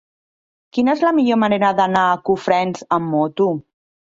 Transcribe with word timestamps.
Quina 0.77 0.95
és 0.99 1.03
la 1.07 1.11
millor 1.17 1.39
manera 1.43 1.71
d'anar 1.81 2.07
a 2.09 2.17
Cofrents 2.31 2.89
amb 2.99 3.09
moto? 3.19 3.53